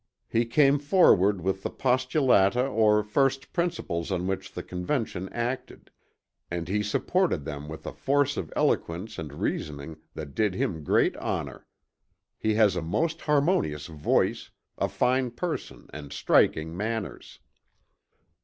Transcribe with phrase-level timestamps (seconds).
[0.27, 5.91] He came forward with the postulata or first principles on which the Convention acted;
[6.49, 11.15] and he supported them with a force of eloquence and reasoning that did him great
[11.17, 11.67] honor.
[12.39, 17.37] He has a most harmonious voice, a fine person and striking manners."